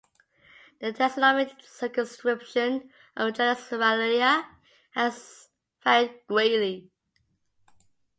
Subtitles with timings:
[0.79, 4.47] The taxonomic circumscription of the genus "Aralia"
[4.95, 5.49] has
[5.85, 6.89] varied greatly.